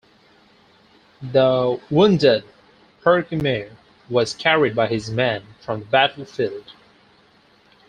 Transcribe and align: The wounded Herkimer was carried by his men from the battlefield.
The 1.21 1.79
wounded 1.91 2.43
Herkimer 3.03 3.69
was 4.09 4.33
carried 4.33 4.75
by 4.75 4.87
his 4.87 5.11
men 5.11 5.43
from 5.59 5.81
the 5.81 5.85
battlefield. 5.85 6.73